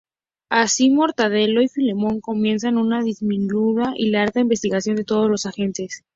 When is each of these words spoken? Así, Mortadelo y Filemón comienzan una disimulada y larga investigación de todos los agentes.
Así, 0.49 0.89
Mortadelo 0.89 1.61
y 1.61 1.67
Filemón 1.67 2.21
comienzan 2.21 2.79
una 2.79 3.03
disimulada 3.03 3.93
y 3.95 4.09
larga 4.09 4.41
investigación 4.41 4.95
de 4.95 5.03
todos 5.05 5.29
los 5.29 5.45
agentes. 5.45 6.03